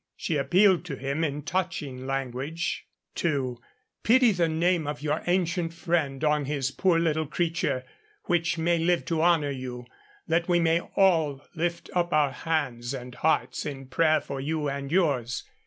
[0.17, 3.61] She appealed to him in touching language to
[4.01, 7.83] 'pity the name of your ancient friend on his poor little creature,
[8.23, 9.85] which may live to honour you,
[10.27, 14.91] that we may all lift up our hands and hearts in prayer for you and
[14.91, 15.43] yours.